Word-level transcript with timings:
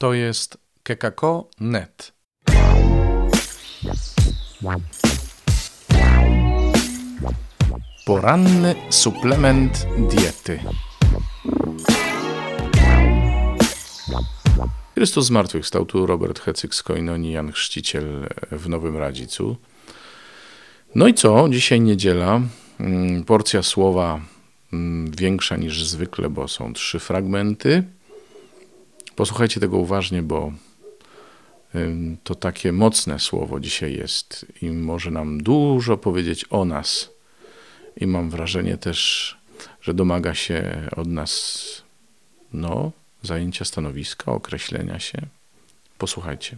To 0.00 0.14
jest 0.14 0.58
kekako.net. 0.82 2.12
Poranny 8.06 8.74
suplement 8.90 9.86
diety. 10.10 10.60
Chrystus 14.94 15.26
zmartwychwstał. 15.26 15.86
Tu 15.86 16.06
Robert 16.06 16.40
Hecyk 16.40 16.74
z 16.74 16.82
Koinonii, 16.82 17.32
Jan 17.32 17.52
Chrzciciel 17.52 18.28
w 18.52 18.68
Nowym 18.68 18.96
Radzicu. 18.96 19.56
No 20.94 21.08
i 21.08 21.14
co? 21.14 21.48
Dzisiaj 21.48 21.80
niedziela. 21.80 22.40
Mm, 22.80 23.24
Porcja 23.24 23.62
słowa 23.62 24.20
mm, 24.72 25.10
większa 25.10 25.56
niż 25.56 25.84
zwykle, 25.84 26.30
bo 26.30 26.48
są 26.48 26.72
trzy 26.72 26.98
fragmenty. 26.98 27.84
Posłuchajcie 29.20 29.60
tego 29.60 29.76
uważnie, 29.76 30.22
bo 30.22 30.52
to 32.24 32.34
takie 32.34 32.72
mocne 32.72 33.18
słowo 33.18 33.60
dzisiaj 33.60 33.94
jest 33.94 34.46
i 34.62 34.70
może 34.70 35.10
nam 35.10 35.42
dużo 35.42 35.96
powiedzieć 35.96 36.44
o 36.50 36.64
nas. 36.64 37.10
I 37.96 38.06
mam 38.06 38.30
wrażenie 38.30 38.76
też, 38.76 39.36
że 39.82 39.94
domaga 39.94 40.34
się 40.34 40.88
od 40.96 41.06
nas, 41.06 41.82
no, 42.52 42.92
zajęcia 43.22 43.64
stanowiska, 43.64 44.32
określenia 44.32 44.98
się. 44.98 45.18
Posłuchajcie. 45.98 46.56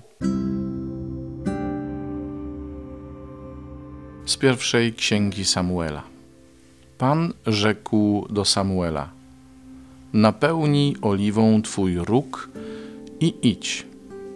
Z 4.26 4.36
pierwszej 4.36 4.94
księgi 4.94 5.44
Samuela. 5.44 6.02
Pan 6.98 7.32
rzekł 7.46 8.26
do 8.30 8.44
Samuela: 8.44 9.21
Napełnij 10.12 10.96
oliwą 11.02 11.62
twój 11.62 11.96
róg 11.98 12.48
i 13.20 13.34
idź. 13.42 13.86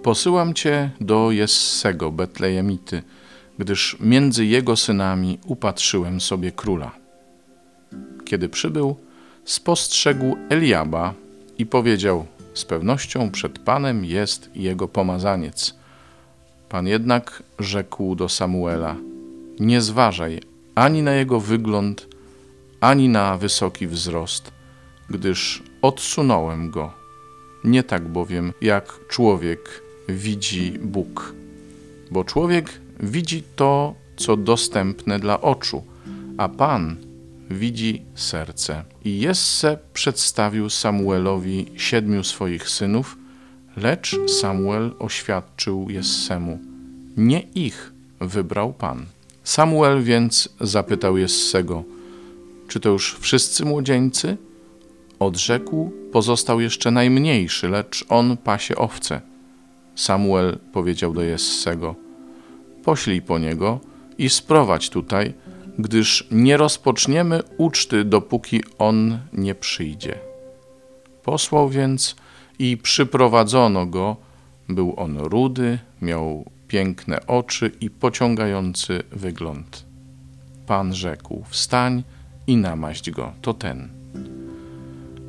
Posyłam 0.03 0.55
cię 0.55 0.91
do 1.01 1.31
Jessego, 1.31 2.13
Betlejemity, 2.13 3.03
gdyż 3.59 3.97
między 4.01 4.47
jego 4.47 4.77
synami 4.77 5.39
upatrzyłem 5.47 6.21
sobie 6.21 6.53
króla. 6.53 6.93
Kiedy 8.25 8.49
przybył, 8.49 8.97
spostrzegł 9.45 10.37
Eliaba 10.49 11.15
i 11.59 11.67
powiedział: 11.67 12.27
Z 12.55 12.65
pewnością 12.65 13.31
przed 13.31 13.59
Panem 13.59 14.05
jest 14.05 14.51
jego 14.55 14.89
pomazaniec. 14.89 15.75
Pan 16.69 16.87
jednak 16.87 17.43
rzekł 17.59 18.15
do 18.15 18.29
Samuela: 18.29 18.97
Nie 19.61 19.81
zważaj 19.81 20.41
ani 20.75 21.03
na 21.03 21.13
jego 21.13 21.41
wygląd, 21.41 22.09
ani 22.81 23.09
na 23.09 23.37
wysoki 23.37 23.87
wzrost, 23.87 24.56
gdyż 25.11 25.63
odsunąłem 25.83 26.71
go. 26.71 26.93
Nie 27.65 27.83
tak 27.83 28.09
bowiem, 28.09 28.53
jak 28.61 29.09
człowiek 29.09 29.83
widzi 30.09 30.73
Bóg. 30.83 31.35
Bo 32.11 32.25
człowiek 32.25 32.81
widzi 33.01 33.43
to, 33.57 33.95
co 34.17 34.37
dostępne 34.37 35.19
dla 35.19 35.41
oczu, 35.41 35.85
a 36.39 36.49
Pan 36.49 36.97
widzi 37.51 38.03
serce. 38.15 38.85
I 39.05 39.21
Jesse 39.21 39.79
przedstawił 39.93 40.71
Samuelowi 40.71 41.67
siedmiu 41.77 42.25
swoich 42.25 42.69
synów, 42.69 43.17
lecz 43.77 44.17
Samuel 44.41 44.93
oświadczył 44.99 45.91
Jessemu: 45.91 46.59
Nie 47.17 47.41
ich 47.41 47.93
wybrał 48.21 48.73
Pan. 48.73 49.07
Samuel 49.45 50.03
więc 50.03 50.49
zapytał 50.61 51.17
Jessego: 51.17 51.85
Czy 52.69 52.81
to 52.81 52.89
już 52.89 53.17
wszyscy 53.21 53.65
młodzieńcy? 53.65 54.37
Odrzekł: 55.19 55.93
Pozostał 56.13 56.61
jeszcze 56.61 56.91
najmniejszy, 56.91 57.69
lecz 57.69 58.05
on 58.09 58.37
pasie 58.37 58.77
owce. 58.77 59.21
Samuel 59.95 60.59
powiedział 60.73 61.13
do 61.13 61.23
Jessego: 61.23 61.95
Poślij 62.85 63.23
po 63.23 63.39
niego 63.39 63.81
i 64.19 64.29
sprowadź 64.29 64.91
tutaj, 64.91 65.35
gdyż 65.79 66.29
nie 66.31 66.57
rozpoczniemy 66.57 67.43
uczty, 67.57 68.05
dopóki 68.05 68.63
on 68.79 69.19
nie 69.33 69.55
przyjdzie. 69.55 70.19
Posłał 71.23 71.69
więc 71.69 72.17
i 72.59 72.77
przyprowadzono 72.77 73.87
go. 73.87 74.17
Był 74.69 74.95
on 74.97 75.19
rudy, 75.19 75.79
miał 76.03 76.45
piękne 76.69 77.27
oczy 77.27 77.73
i 77.81 77.91
pociągający 77.91 79.03
wygląd. 79.13 79.85
Pan 80.67 80.95
rzekł: 80.95 81.45
Wstań 81.49 82.03
i 82.47 82.57
namaść 82.57 83.11
go, 83.11 83.33
to 83.43 83.55
ten. 83.55 83.89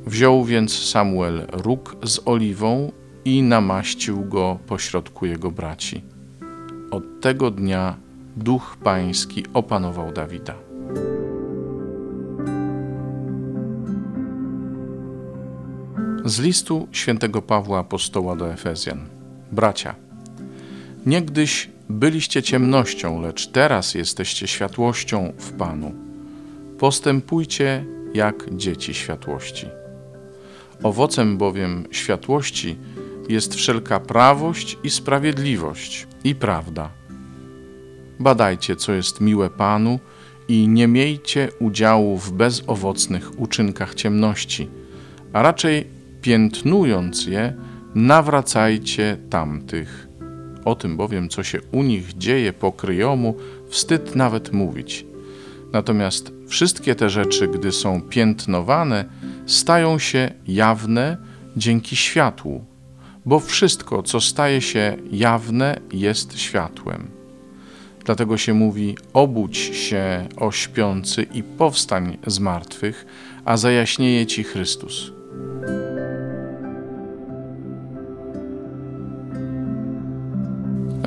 Wziął 0.08 0.44
więc 0.44 0.78
Samuel 0.78 1.46
róg 1.52 1.96
z 2.04 2.20
oliwą 2.24 2.92
i 3.24 3.42
namaścił 3.42 4.24
go 4.24 4.58
pośrodku 4.66 5.26
jego 5.26 5.50
braci. 5.50 6.02
Od 6.90 7.20
tego 7.20 7.50
dnia 7.50 7.96
duch 8.36 8.76
pański 8.84 9.44
opanował 9.54 10.12
Dawida. 10.12 10.54
Z 16.24 16.40
listu 16.40 16.88
świętego 16.92 17.42
Pawła 17.42 17.78
apostoła 17.78 18.36
do 18.36 18.52
Efezjan. 18.52 19.06
Bracia, 19.52 19.94
niegdyś 21.06 21.70
byliście 21.88 22.42
ciemnością, 22.42 23.22
lecz 23.22 23.46
teraz 23.46 23.94
jesteście 23.94 24.46
światłością 24.46 25.32
w 25.38 25.52
Panu. 25.52 25.94
Postępujcie 26.78 27.84
jak 28.14 28.56
dzieci 28.56 28.94
światłości. 28.94 29.66
Owocem 30.82 31.38
bowiem 31.38 31.84
światłości 31.90 32.76
jest 33.28 33.54
wszelka 33.54 34.00
prawość 34.00 34.78
i 34.84 34.90
sprawiedliwość 34.90 36.06
i 36.24 36.34
prawda. 36.34 36.90
Badajcie, 38.18 38.76
co 38.76 38.92
jest 38.92 39.20
miłe 39.20 39.50
Panu 39.50 39.98
i 40.48 40.68
nie 40.68 40.88
miejcie 40.88 41.48
udziału 41.60 42.16
w 42.16 42.32
bezowocnych 42.32 43.40
uczynkach 43.40 43.94
ciemności, 43.94 44.68
a 45.32 45.42
raczej 45.42 45.86
piętnując 46.22 47.26
je, 47.26 47.54
nawracajcie 47.94 49.16
tamtych. 49.30 50.08
O 50.64 50.74
tym 50.74 50.96
bowiem, 50.96 51.28
co 51.28 51.42
się 51.42 51.60
u 51.72 51.82
nich 51.82 52.18
dzieje 52.18 52.52
po 52.52 52.72
kryjomu, 52.72 53.36
wstyd 53.68 54.16
nawet 54.16 54.52
mówić. 54.52 55.06
Natomiast 55.72 56.32
wszystkie 56.48 56.94
te 56.94 57.10
rzeczy, 57.10 57.48
gdy 57.48 57.72
są 57.72 58.02
piętnowane, 58.02 59.04
stają 59.48 59.98
się 59.98 60.30
jawne 60.46 61.16
dzięki 61.56 61.96
światłu, 61.96 62.64
bo 63.26 63.40
wszystko, 63.40 64.02
co 64.02 64.20
staje 64.20 64.60
się 64.60 64.96
jawne, 65.10 65.80
jest 65.92 66.38
światłem. 66.38 67.10
Dlatego 68.04 68.36
się 68.36 68.54
mówi: 68.54 68.96
obudź 69.12 69.56
się, 69.56 70.28
o 70.36 70.52
śpiący, 70.52 71.22
i 71.22 71.42
powstań 71.42 72.18
z 72.26 72.38
martwych, 72.38 73.06
a 73.44 73.56
zajaśnieje 73.56 74.26
ci 74.26 74.44
Chrystus. 74.44 75.12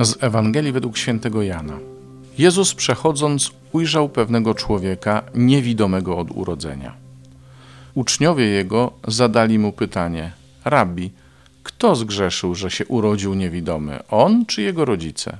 Z 0.02 0.24
Ewangelii 0.24 0.72
według 0.72 0.98
świętego 0.98 1.42
Jana. 1.42 1.80
Jezus 2.38 2.74
przechodząc 2.74 3.52
ujrzał 3.72 4.10
pewnego 4.10 4.54
człowieka 4.54 5.24
niewidomego 5.36 6.18
od 6.18 6.32
urodzenia. 6.32 7.11
Uczniowie 7.94 8.46
jego 8.46 8.94
zadali 9.08 9.60
mu 9.60 9.72
pytanie: 9.72 10.32
Rabbi, 10.66 11.12
kto 11.64 11.96
zgrzeszył, 11.96 12.56
że 12.56 12.72
się 12.72 12.86
urodził 12.86 13.34
niewidomy, 13.34 14.00
on 14.10 14.46
czy 14.46 14.62
jego 14.62 14.86
rodzice? 14.86 15.38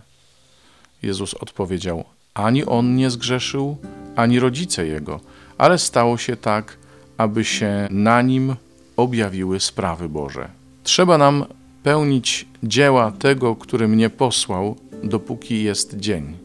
Jezus 1.04 1.34
odpowiedział: 1.34 2.04
Ani 2.34 2.66
on 2.66 2.96
nie 2.96 3.10
zgrzeszył, 3.10 3.78
ani 4.16 4.40
rodzice 4.40 4.88
jego, 4.88 5.20
ale 5.58 5.78
stało 5.78 6.18
się 6.18 6.38
tak, 6.38 6.78
aby 7.18 7.46
się 7.46 7.88
na 7.92 8.22
nim 8.22 8.56
objawiły 8.98 9.60
sprawy 9.60 10.10
Boże. 10.10 10.50
Trzeba 10.84 11.18
nam 11.18 11.46
pełnić 11.84 12.46
dzieła 12.64 13.12
tego, 13.12 13.56
który 13.56 13.88
mnie 13.88 14.10
posłał, 14.10 14.76
dopóki 15.04 15.64
jest 15.64 15.98
dzień. 15.98 16.38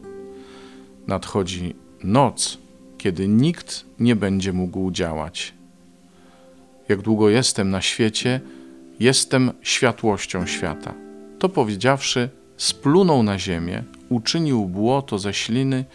Nadchodzi 1.07 1.75
noc, 2.03 2.57
kiedy 2.97 3.27
nikt 3.27 3.85
nie 3.99 4.15
będzie 4.15 4.53
mógł 4.53 4.91
działać. 4.91 5.56
Jak 6.89 7.01
długo 7.01 7.29
jestem 7.29 7.69
na 7.69 7.81
świecie, 7.81 8.41
jestem 8.99 9.51
światłością 9.61 10.45
świata. 10.45 10.93
To 11.39 11.49
powiedziawszy, 11.49 12.29
splunął 12.57 13.23
na 13.23 13.39
ziemię, 13.39 13.83
uczynił 14.09 14.65
błoto 14.65 15.19
ze 15.19 15.33
śliny 15.33 15.85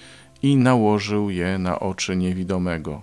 i 0.43 0.56
nałożył 0.56 1.31
je 1.31 1.59
na 1.59 1.81
oczy 1.81 2.17
niewidomego. 2.17 3.03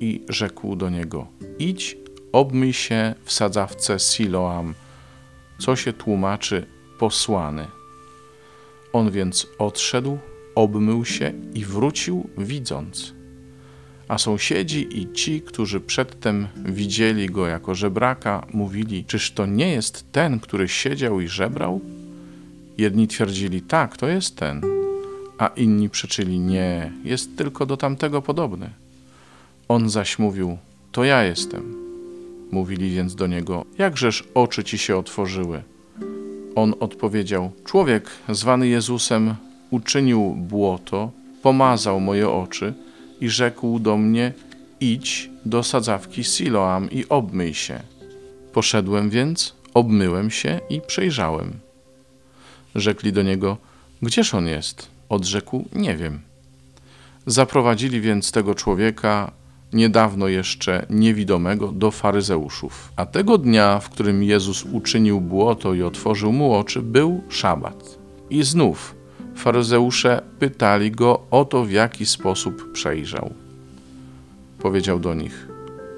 I 0.00 0.24
rzekł 0.28 0.76
do 0.76 0.90
niego: 0.90 1.26
Idź, 1.58 1.96
obmyj 2.32 2.72
się 2.72 3.14
w 3.24 3.32
sadzawce 3.32 3.98
Siloam, 3.98 4.74
co 5.58 5.76
się 5.76 5.92
tłumaczy 5.92 6.66
posłany. 6.98 7.66
On 8.92 9.10
więc 9.10 9.46
odszedł, 9.58 10.18
obmył 10.54 11.04
się 11.04 11.32
i 11.54 11.64
wrócił 11.64 12.30
widząc. 12.38 13.17
A 14.08 14.18
sąsiedzi 14.18 15.00
i 15.00 15.12
ci, 15.12 15.40
którzy 15.40 15.80
przedtem 15.80 16.46
widzieli 16.64 17.26
go 17.26 17.46
jako 17.46 17.74
żebraka, 17.74 18.46
mówili: 18.52 19.04
Czyż 19.04 19.32
to 19.32 19.46
nie 19.46 19.72
jest 19.72 20.12
ten, 20.12 20.40
który 20.40 20.68
siedział 20.68 21.20
i 21.20 21.28
żebrał? 21.28 21.80
Jedni 22.78 23.08
twierdzili: 23.08 23.62
Tak, 23.62 23.96
to 23.96 24.08
jest 24.08 24.36
ten, 24.36 24.62
a 25.38 25.46
inni 25.46 25.90
przeczyli: 25.90 26.38
Nie, 26.38 26.92
jest 27.04 27.36
tylko 27.36 27.66
do 27.66 27.76
tamtego 27.76 28.22
podobny. 28.22 28.70
On 29.68 29.90
zaś 29.90 30.18
mówił: 30.18 30.58
To 30.92 31.04
ja 31.04 31.22
jestem. 31.24 31.74
Mówili 32.50 32.90
więc 32.90 33.14
do 33.14 33.26
niego: 33.26 33.64
Jakżeż 33.78 34.24
oczy 34.34 34.64
ci 34.64 34.78
się 34.78 34.96
otworzyły? 34.96 35.62
On 36.54 36.74
odpowiedział: 36.80 37.52
Człowiek 37.64 38.10
zwany 38.28 38.68
Jezusem 38.68 39.34
uczynił 39.70 40.34
błoto, 40.36 41.10
pomazał 41.42 42.00
moje 42.00 42.30
oczy 42.30 42.74
i 43.20 43.28
rzekł 43.28 43.78
do 43.78 43.96
mnie: 43.96 44.32
Idź 44.80 45.30
do 45.44 45.62
sadzawki 45.62 46.24
Siloam 46.24 46.90
i 46.90 47.04
obmyj 47.08 47.54
się. 47.54 47.80
Poszedłem 48.52 49.10
więc, 49.10 49.54
obmyłem 49.74 50.30
się 50.30 50.60
i 50.70 50.80
przejrzałem. 50.80 51.52
Rzekli 52.74 53.12
do 53.12 53.22
niego: 53.22 53.56
Gdzież 54.02 54.34
on 54.34 54.46
jest? 54.46 54.88
Odrzekł: 55.08 55.64
Nie 55.72 55.96
wiem. 55.96 56.20
Zaprowadzili 57.26 58.00
więc 58.00 58.32
tego 58.32 58.54
człowieka, 58.54 59.32
niedawno 59.72 60.28
jeszcze 60.28 60.86
niewidomego, 60.90 61.72
do 61.72 61.90
faryzeuszów. 61.90 62.92
A 62.96 63.06
tego 63.06 63.38
dnia, 63.38 63.78
w 63.78 63.90
którym 63.90 64.22
Jezus 64.22 64.64
uczynił 64.64 65.20
błoto 65.20 65.74
i 65.74 65.82
otworzył 65.82 66.32
mu 66.32 66.54
oczy, 66.54 66.82
był 66.82 67.22
szabat. 67.28 67.98
I 68.30 68.42
znów 68.42 68.97
faryzeusze 69.38 70.22
pytali 70.38 70.90
go 70.90 71.20
o 71.30 71.44
to, 71.44 71.64
w 71.64 71.70
jaki 71.70 72.06
sposób 72.06 72.72
przejrzał. 72.72 73.30
Powiedział 74.58 74.98
do 74.98 75.14
nich: 75.14 75.48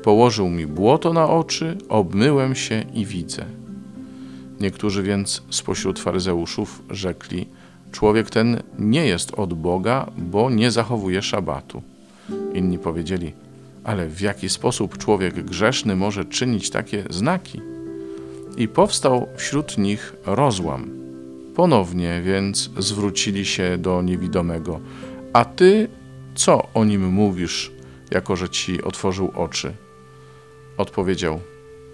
Położył 0.03 0.49
mi 0.49 0.67
błoto 0.67 1.13
na 1.13 1.29
oczy, 1.29 1.77
obmyłem 1.89 2.55
się 2.55 2.85
i 2.95 3.07
widzę. 3.07 3.45
Niektórzy 4.61 5.03
więc 5.03 5.43
spośród 5.51 5.99
faryzeuszów 5.99 6.83
rzekli: 6.91 7.47
Człowiek 7.93 8.31
ten 8.31 8.63
nie 8.79 9.07
jest 9.07 9.35
od 9.35 9.55
Boga, 9.55 10.11
bo 10.19 10.51
nie 10.51 10.71
zachowuje 10.71 11.23
szabatu. 11.23 11.83
Inni 12.55 12.79
powiedzieli: 12.79 13.33
Ale 13.85 14.09
w 14.09 14.21
jaki 14.21 14.49
sposób 14.49 14.99
człowiek 14.99 15.45
grzeszny 15.45 15.97
może 15.97 16.25
czynić 16.25 16.71
takie 16.71 17.05
znaki? 17.11 17.61
I 18.57 18.69
powstał 18.69 19.27
wśród 19.37 19.79
nich 19.79 20.17
rozłam. 20.27 21.00
Ponownie 21.55 22.23
więc 22.25 22.71
zwrócili 22.79 23.45
się 23.45 23.79
do 23.79 24.03
niewidomego: 24.03 24.81
A 25.33 25.45
ty 25.45 25.89
co 26.35 26.69
o 26.75 26.85
nim 26.85 27.09
mówisz, 27.09 27.73
jako 28.11 28.37
że 28.37 28.49
ci 28.49 28.83
otworzył 28.83 29.33
oczy? 29.35 29.73
Odpowiedział: 30.77 31.41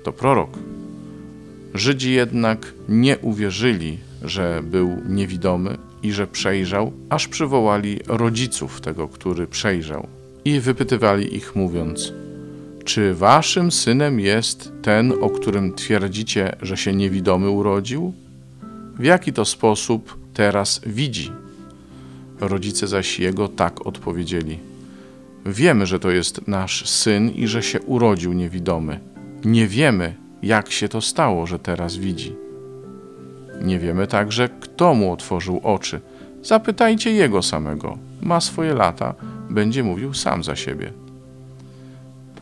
To 0.02 0.12
prorok. 0.12 0.58
Żydzi 1.74 2.12
jednak 2.12 2.72
nie 2.88 3.18
uwierzyli, 3.18 3.98
że 4.22 4.62
był 4.64 4.96
niewidomy 5.08 5.78
i 6.02 6.12
że 6.12 6.26
przejrzał, 6.26 6.92
aż 7.10 7.28
przywołali 7.28 8.00
rodziców 8.06 8.80
tego, 8.80 9.08
który 9.08 9.46
przejrzał 9.46 10.06
i 10.44 10.60
wypytywali 10.60 11.36
ich, 11.36 11.56
mówiąc: 11.56 12.12
Czy 12.84 13.14
waszym 13.14 13.72
synem 13.72 14.20
jest 14.20 14.72
ten, 14.82 15.12
o 15.20 15.30
którym 15.30 15.74
twierdzicie, 15.74 16.56
że 16.62 16.76
się 16.76 16.94
niewidomy 16.94 17.50
urodził? 17.50 18.12
W 18.98 19.04
jaki 19.04 19.32
to 19.32 19.44
sposób 19.44 20.18
teraz 20.34 20.80
widzi? 20.86 21.32
Rodzice 22.40 22.86
zaś 22.86 23.18
jego 23.18 23.48
tak 23.48 23.86
odpowiedzieli: 23.86 24.58
Wiemy, 25.46 25.86
że 25.86 25.98
to 25.98 26.10
jest 26.10 26.48
nasz 26.48 26.88
syn 26.88 27.30
i 27.30 27.46
że 27.46 27.62
się 27.62 27.80
urodził 27.80 28.32
niewidomy. 28.32 29.00
Nie 29.44 29.66
wiemy, 29.66 30.14
jak 30.42 30.70
się 30.70 30.88
to 30.88 31.00
stało, 31.00 31.46
że 31.46 31.58
teraz 31.58 31.96
widzi. 31.96 32.34
Nie 33.62 33.78
wiemy 33.78 34.06
także, 34.06 34.48
kto 34.60 34.94
mu 34.94 35.12
otworzył 35.12 35.60
oczy. 35.62 36.00
Zapytajcie 36.42 37.12
jego 37.12 37.42
samego. 37.42 37.98
Ma 38.22 38.40
swoje 38.40 38.74
lata, 38.74 39.14
będzie 39.50 39.82
mówił 39.82 40.14
sam 40.14 40.44
za 40.44 40.56
siebie. 40.56 40.92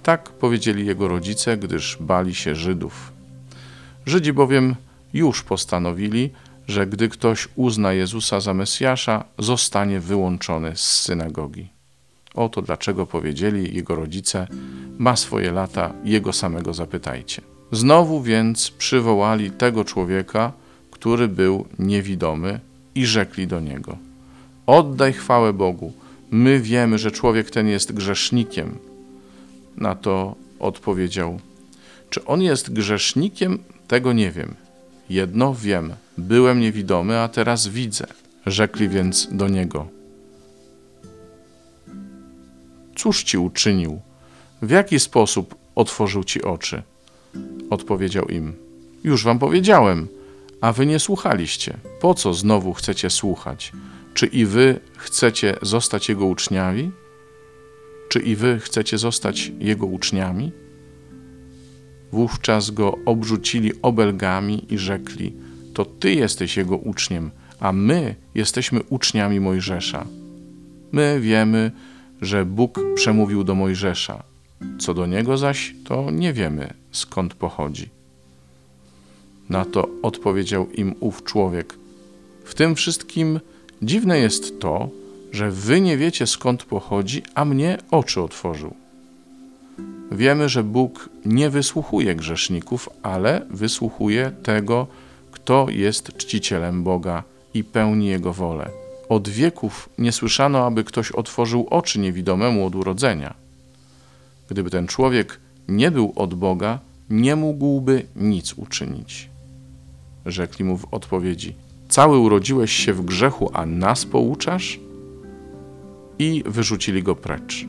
Tak 0.03 0.31
powiedzieli 0.31 0.87
jego 0.87 1.09
rodzice, 1.09 1.57
gdyż 1.57 1.97
bali 2.01 2.35
się 2.35 2.55
Żydów. 2.55 3.13
Żydzi 4.07 4.33
bowiem 4.33 4.75
już 5.15 5.43
postanowili, 5.43 6.31
że 6.69 6.87
gdy 6.87 7.09
ktoś 7.09 7.49
uzna 7.57 7.93
Jezusa 7.93 8.41
za 8.41 8.55
Mesjasza, 8.55 9.25
zostanie 9.39 10.01
wyłączony 10.01 10.77
z 10.77 11.01
synagogi. 11.01 11.69
Oto 12.35 12.63
dlaczego 12.63 13.07
powiedzieli 13.07 13.77
jego 13.77 13.95
rodzice: 13.95 14.47
Ma 14.99 15.17
swoje 15.17 15.53
lata, 15.53 15.93
jego 16.05 16.33
samego 16.33 16.75
zapytajcie. 16.75 17.43
Znowu 17.73 18.23
więc 18.23 18.71
przywołali 18.71 19.51
tego 19.51 19.85
człowieka, 19.85 20.53
który 20.91 21.29
był 21.29 21.67
niewidomy, 21.79 22.61
i 22.95 23.07
rzekli 23.07 23.47
do 23.47 23.61
niego: 23.61 23.97
Oddaj 24.67 25.13
chwałę 25.13 25.53
Bogu. 25.53 25.93
My 26.31 26.61
wiemy, 26.61 26.99
że 26.99 27.11
człowiek 27.11 27.51
ten 27.51 27.69
jest 27.69 27.93
grzesznikiem. 27.93 28.79
Na 29.77 29.95
to 29.95 30.35
odpowiedział: 30.59 31.41
Czy 32.11 32.25
on 32.25 32.43
jest 32.43 32.73
grzesznikiem? 32.73 33.59
Tego 33.89 34.13
nie 34.13 34.31
wiem. 34.31 34.55
Jedno 35.11 35.55
wiem: 35.55 35.95
byłem 36.19 36.61
niewidomy, 36.61 37.19
a 37.19 37.29
teraz 37.29 37.69
widzę. 37.69 38.07
Rzekli 38.47 38.89
więc 38.89 39.29
do 39.33 39.49
niego: 39.49 39.89
Cóż 42.97 43.23
ci 43.23 43.39
uczynił? 43.39 44.01
W 44.63 44.71
jaki 44.71 45.01
sposób 45.01 45.55
otworzył 45.75 46.25
ci 46.25 46.43
oczy? 46.43 46.83
Odpowiedział 47.71 48.27
im: 48.27 48.53
Już 49.05 49.25
wam 49.25 49.39
powiedziałem, 49.39 50.09
a 50.61 50.73
wy 50.73 50.87
nie 50.87 50.99
słuchaliście. 50.99 51.77
Po 52.01 52.15
co 52.15 52.35
znowu 52.35 52.73
chcecie 52.73 53.11
słuchać? 53.11 53.73
Czy 54.15 54.27
i 54.27 54.47
wy 54.47 54.81
chcecie 54.97 55.57
zostać 55.63 56.09
jego 56.09 56.27
uczniami? 56.27 56.91
Czy 58.09 58.21
i 58.21 58.37
wy 58.37 58.61
chcecie 58.61 58.99
zostać 58.99 59.53
jego 59.59 59.87
uczniami? 59.87 60.53
Wówczas 62.15 62.71
go 62.71 62.99
obrzucili 63.05 63.73
obelgami 63.83 64.67
i 64.75 64.79
rzekli: 64.79 65.33
To 65.75 65.85
ty 65.85 66.15
jesteś 66.15 66.57
jego 66.57 66.77
uczniem, 66.77 67.31
a 67.61 67.73
my 67.73 68.15
jesteśmy 68.35 68.83
uczniami 68.83 69.41
Mojżesza. 69.41 70.07
My 70.93 71.21
wiemy, 71.21 71.71
że 72.23 72.45
Bóg 72.45 72.81
przemówił 72.95 73.45
do 73.45 73.55
Mojżesza. 73.55 74.23
Co 74.79 74.95
do 74.95 75.07
niego 75.07 75.39
zaś, 75.39 75.75
to 75.85 76.11
nie 76.11 76.33
wiemy, 76.33 76.75
skąd 76.93 77.35
pochodzi. 77.35 77.89
Na 79.49 79.65
to 79.65 79.89
odpowiedział 80.03 80.71
im 80.71 80.95
ów 81.01 81.25
człowiek: 81.25 81.75
W 82.45 82.55
tym 82.55 82.75
wszystkim 82.75 83.41
dziwne 83.83 84.19
jest 84.19 84.61
to, 84.61 84.89
że 85.33 85.51
wy 85.51 85.81
nie 85.81 85.97
wiecie 85.97 86.27
skąd 86.27 86.65
pochodzi, 86.65 87.23
a 87.35 87.45
mnie 87.45 87.79
oczy 87.91 88.21
otworzył. 88.21 88.84
Wiemy, 90.15 90.49
że 90.49 90.63
Bóg 90.63 91.09
nie 91.25 91.51
wysłuchuje 91.51 92.15
grzeszników, 92.15 92.89
ale 93.03 93.47
wysłuchuje 93.51 94.33
tego, 94.43 94.87
kto 95.31 95.67
jest 95.71 96.17
czcicielem 96.17 96.85
Boga 96.85 97.23
i 97.55 97.65
pełni 97.65 98.07
Jego 98.07 98.33
wolę. 98.33 98.71
Od 99.09 99.29
wieków 99.29 99.89
nie 99.99 100.13
słyszano, 100.13 100.67
aby 100.67 100.85
ktoś 100.85 101.13
otworzył 101.13 101.67
oczy 101.71 101.99
niewidomemu 101.99 102.67
od 102.67 102.75
urodzenia. 102.75 103.35
Gdyby 104.51 104.71
ten 104.71 104.87
człowiek 104.87 105.41
nie 105.69 105.91
był 105.91 106.13
od 106.17 106.35
Boga, 106.35 106.79
nie 107.11 107.37
mógłby 107.37 108.07
nic 108.17 108.53
uczynić. 108.53 109.29
Rzekli 110.27 110.65
mu 110.65 110.79
w 110.79 110.95
odpowiedzi: 110.95 111.55
Cały 111.89 112.19
urodziłeś 112.19 112.73
się 112.73 112.93
w 112.93 113.05
grzechu, 113.05 113.51
a 113.53 113.67
nas 113.67 114.05
pouczasz? 114.05 114.81
I 116.19 116.43
wyrzucili 116.47 117.03
go 117.03 117.17
precz. 117.17 117.67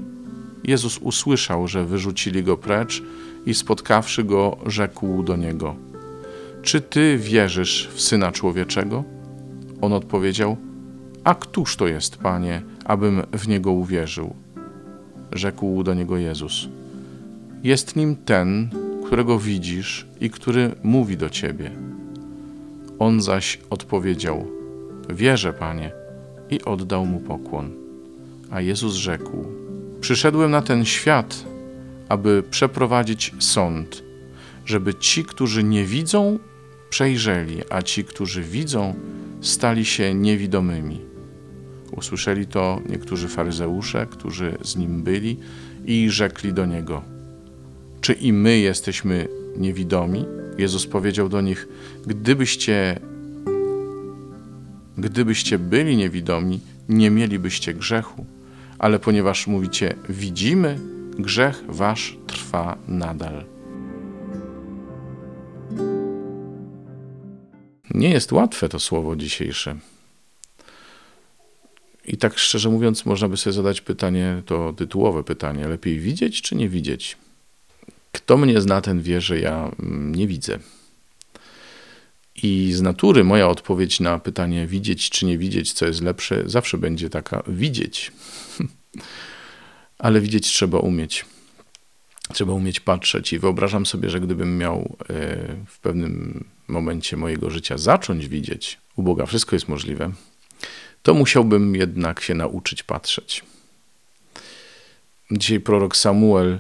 Jezus 0.68 0.98
usłyszał, 0.98 1.68
że 1.68 1.86
wyrzucili 1.86 2.44
go 2.44 2.58
precz 2.58 3.04
i 3.46 3.54
spotkawszy 3.54 4.24
go, 4.24 4.58
rzekł 4.66 5.24
do 5.24 5.36
niego: 5.36 5.76
Czy 6.62 6.82
ty 6.82 7.18
wierzysz 7.18 7.90
w 7.94 8.02
syna 8.02 8.32
człowieczego? 8.32 9.04
On 9.82 9.94
odpowiedział: 9.94 10.58
A 11.24 11.36
któż 11.36 11.76
to 11.76 11.88
jest, 11.88 12.18
panie, 12.18 12.62
abym 12.86 13.22
w 13.34 13.48
niego 13.48 13.72
uwierzył? 13.72 14.36
Rzekł 15.32 15.84
do 15.84 15.94
niego 15.94 16.18
Jezus: 16.18 16.68
Jest 17.64 17.96
nim 17.96 18.16
ten, 18.16 18.70
którego 19.06 19.40
widzisz 19.40 20.08
i 20.22 20.30
który 20.30 20.72
mówi 20.84 21.18
do 21.18 21.30
ciebie. 21.30 21.72
On 23.00 23.22
zaś 23.22 23.60
odpowiedział: 23.70 24.48
Wierzę, 25.10 25.54
panie, 25.54 25.92
i 26.50 26.62
oddał 26.62 27.06
mu 27.06 27.20
pokłon. 27.20 27.72
A 28.52 28.62
Jezus 28.62 28.94
rzekł: 28.94 29.46
Przyszedłem 30.06 30.52
na 30.52 30.62
ten 30.62 30.86
świat, 30.86 31.46
aby 32.10 32.44
przeprowadzić 32.50 33.32
sąd, 33.40 34.04
żeby 34.66 34.94
ci, 34.94 35.24
którzy 35.24 35.64
nie 35.64 35.86
widzą, 35.86 36.40
przejrzeli, 36.90 37.62
a 37.70 37.82
ci, 37.82 38.04
którzy 38.04 38.44
widzą, 38.44 38.96
stali 39.42 39.86
się 39.86 40.14
niewidomymi. 40.14 41.02
Usłyszeli 41.92 42.48
to 42.48 42.82
niektórzy 42.90 43.28
faryzeusze, 43.28 44.08
którzy 44.12 44.58
z 44.62 44.76
nim 44.76 45.04
byli 45.04 45.38
i 45.86 46.10
rzekli 46.10 46.54
do 46.54 46.66
niego: 46.66 47.02
Czy 48.02 48.14
i 48.14 48.34
my 48.34 48.58
jesteśmy 48.58 49.28
niewidomi? 49.58 50.26
Jezus 50.58 50.88
powiedział 50.88 51.30
do 51.30 51.42
nich: 51.42 51.68
Gdybyście 52.08 53.00
Gdybyście 54.98 55.60
byli 55.60 55.98
niewidomi, 55.98 56.60
nie 56.90 57.12
mielibyście 57.12 57.74
grzechu, 57.74 58.26
ale 58.80 59.00
ponieważ 59.00 59.48
mówicie 59.48 59.96
widzimy, 60.10 60.80
grzech 61.20 61.64
wasz 61.68 62.18
trwa 62.28 62.78
nadal. 62.88 63.46
Nie 67.90 68.10
jest 68.10 68.32
łatwe 68.32 68.70
to 68.70 68.80
słowo 68.80 69.16
dzisiejsze. 69.16 69.76
I 72.08 72.18
tak 72.18 72.38
szczerze 72.38 72.70
mówiąc, 72.70 73.06
można 73.06 73.30
by 73.30 73.38
sobie 73.38 73.54
zadać 73.54 73.82
pytanie, 73.82 74.42
to 74.46 74.74
tytułowe 74.74 75.24
pytanie: 75.24 75.68
lepiej 75.68 76.00
widzieć 76.00 76.42
czy 76.42 76.56
nie 76.56 76.70
widzieć? 76.70 77.18
Kto 78.12 78.38
mnie 78.38 78.62
zna, 78.62 78.82
ten 78.82 79.02
wie, 79.02 79.22
że 79.22 79.40
ja 79.40 79.72
mm, 79.80 80.16
nie 80.16 80.28
widzę. 80.28 80.60
I 82.44 82.74
z 82.74 82.82
natury 82.82 83.24
moja 83.24 83.48
odpowiedź 83.48 84.00
na 84.00 84.20
pytanie 84.20 84.68
widzieć 84.68 85.10
czy 85.10 85.26
nie 85.26 85.38
widzieć, 85.38 85.74
co 85.74 85.86
jest 85.86 86.02
lepsze, 86.02 86.44
zawsze 86.46 86.78
będzie 86.78 87.10
taka 87.10 87.44
widzieć. 87.48 88.12
Ale 89.98 90.22
widzieć 90.22 90.48
trzeba 90.48 90.80
umieć. 90.80 91.26
Trzeba 92.34 92.54
umieć 92.54 92.80
patrzeć 92.80 93.34
i 93.34 93.40
wyobrażam 93.40 93.86
sobie, 93.86 94.10
że 94.10 94.20
gdybym 94.20 94.58
miał 94.58 94.98
e, 95.02 95.16
w 95.68 95.80
pewnym 95.80 96.46
momencie 96.68 97.18
mojego 97.18 97.50
życia 97.50 97.78
zacząć 97.78 98.28
widzieć, 98.28 98.78
u 98.96 99.04
Boga 99.04 99.26
wszystko 99.26 99.56
jest 99.56 99.68
możliwe, 99.68 100.12
to 101.04 101.14
musiałbym 101.14 101.76
jednak 101.76 102.22
się 102.22 102.34
nauczyć 102.34 102.84
patrzeć. 102.84 103.44
Dzisiaj 105.32 105.60
prorok 105.60 105.96
Samuel 105.96 106.60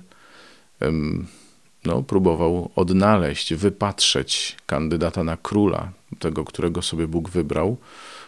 no, 1.85 2.01
próbował 2.01 2.71
odnaleźć, 2.75 3.53
wypatrzeć 3.53 4.55
kandydata 4.65 5.23
na 5.23 5.37
króla, 5.37 5.91
tego, 6.19 6.45
którego 6.45 6.81
sobie 6.81 7.07
Bóg 7.07 7.29
wybrał. 7.29 7.77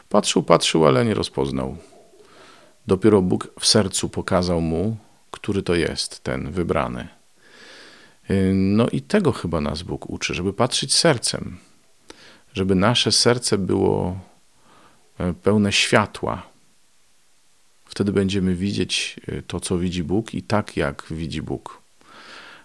Patrzył, 0.09 0.43
patrzył, 0.43 0.87
ale 0.87 1.05
nie 1.05 1.13
rozpoznał. 1.13 1.77
Dopiero 2.87 3.21
Bóg 3.21 3.47
w 3.59 3.67
sercu 3.67 4.09
pokazał 4.09 4.61
mu, 4.61 4.97
który 5.31 5.63
to 5.63 5.75
jest 5.75 6.23
ten 6.23 6.51
wybrany. 6.51 7.07
No 8.53 8.87
i 8.89 9.01
tego 9.01 9.31
chyba 9.31 9.61
nas 9.61 9.81
Bóg 9.81 10.09
uczy, 10.09 10.33
żeby 10.33 10.53
patrzeć 10.53 10.93
sercem, 10.93 11.57
żeby 12.53 12.75
nasze 12.75 13.11
serce 13.11 13.57
było 13.57 14.19
e, 15.17 15.33
pełne 15.33 15.71
światła. 15.71 16.43
Wtedy 17.85 18.11
będziemy 18.11 18.55
widzieć 18.55 19.19
e, 19.27 19.41
to, 19.41 19.59
co 19.59 19.77
widzi 19.77 20.03
Bóg 20.03 20.33
i 20.33 20.43
tak, 20.43 20.77
jak 20.77 21.03
widzi 21.11 21.41
Bóg. 21.41 21.86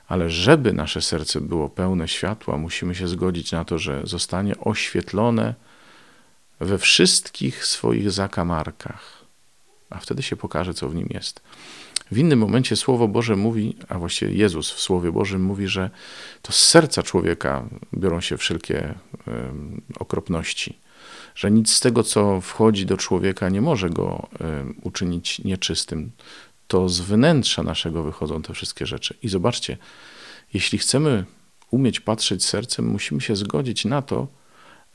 Ale 0.09 0.30
żeby 0.30 0.73
nasze 0.73 1.02
serce 1.02 1.40
było 1.40 1.68
pełne 1.68 2.09
światła, 2.09 2.59
musimy 2.59 2.94
się 2.94 3.09
zgodzić 3.09 3.52
na 3.52 3.64
to, 3.64 3.78
że 3.78 4.00
zostanie 4.04 4.59
oświetlone 4.59 5.54
we 6.61 6.78
wszystkich 6.78 7.66
swoich 7.66 8.11
zakamarkach, 8.11 9.25
a 9.90 9.99
wtedy 9.99 10.23
się 10.23 10.37
pokaże, 10.37 10.75
co 10.75 10.88
w 10.88 10.94
nim 10.94 11.06
jest. 11.11 11.40
W 12.11 12.18
innym 12.18 12.38
momencie 12.38 12.76
Słowo 12.76 13.09
Boże 13.09 13.37
mówi, 13.37 13.76
a 13.88 13.99
właściwie 13.99 14.32
Jezus 14.32 14.71
w 14.71 14.80
Słowie 14.80 15.12
Bożym 15.12 15.42
mówi, 15.42 15.68
że 15.68 15.90
to 16.42 16.52
z 16.52 16.64
serca 16.64 17.02
człowieka 17.02 17.64
biorą 17.94 18.21
się 18.21 18.37
wszelkie 18.37 18.94
okropności, 19.99 20.78
że 21.35 21.50
nic 21.50 21.71
z 21.71 21.80
tego, 21.80 22.02
co 22.02 22.40
wchodzi 22.40 22.87
do 22.87 22.97
człowieka, 22.97 23.49
nie 23.49 23.61
może 23.61 23.90
go 23.90 24.28
uczynić 24.82 25.38
nieczystym 25.38 26.11
to 26.73 26.88
z 26.88 27.00
wnętrza 27.00 27.62
naszego 27.62 28.02
wychodzą 28.02 28.43
te 28.43 28.55
wszystkie 28.55 28.87
rzeczy. 28.87 29.14
I 29.23 29.29
zobaczcie, 29.29 29.76
jeśli 30.55 30.79
chcemy 30.79 31.25
umieć 31.71 32.00
patrzeć 32.00 32.45
sercem, 32.45 32.87
musimy 32.87 33.21
się 33.21 33.37
zgodzić 33.37 33.85
na 33.85 34.02
to, 34.02 34.29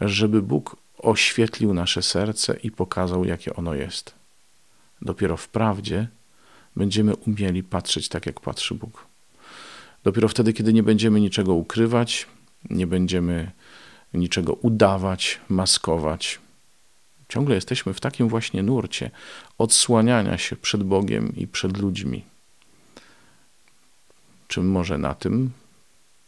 żeby 0.01 0.41
Bóg 0.41 0.75
oświetlił 0.97 1.73
nasze 1.73 2.01
serce 2.01 2.57
i 2.63 2.71
pokazał, 2.71 3.25
jakie 3.25 3.55
ono 3.55 3.73
jest. 3.73 4.13
Dopiero 5.01 5.37
w 5.37 5.47
prawdzie 5.49 6.07
będziemy 6.75 7.15
umieli 7.15 7.63
patrzeć 7.63 8.09
tak, 8.09 8.25
jak 8.25 8.39
patrzy 8.39 8.75
Bóg. 8.75 9.05
Dopiero 10.03 10.27
wtedy, 10.27 10.53
kiedy 10.53 10.73
nie 10.73 10.83
będziemy 10.83 11.21
niczego 11.21 11.53
ukrywać, 11.53 12.27
nie 12.69 12.87
będziemy 12.87 13.51
niczego 14.13 14.53
udawać, 14.53 15.39
maskować, 15.49 16.39
Ciągle 17.29 17.55
jesteśmy 17.55 17.93
w 17.93 17.99
takim 17.99 18.29
właśnie 18.29 18.63
nurcie 18.63 19.11
odsłaniania 19.57 20.37
się 20.37 20.55
przed 20.55 20.83
Bogiem 20.83 21.35
i 21.35 21.47
przed 21.47 21.77
ludźmi. 21.77 22.23
Czym 24.47 24.71
może 24.71 24.97
na 24.97 25.13
tym 25.13 25.51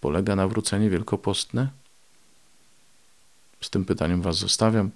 polega 0.01 0.35
nawrócenie 0.35 0.89
wielkopostne? 0.89 1.67
Z 3.61 3.69
tym 3.69 3.85
pytaniem 3.85 4.21
Was 4.21 4.37
zostawiam. 4.37 4.91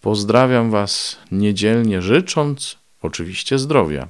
Pozdrawiam 0.00 0.70
Was 0.70 1.16
niedzielnie, 1.32 2.02
życząc 2.02 2.76
oczywiście 3.02 3.58
zdrowia. 3.58 4.08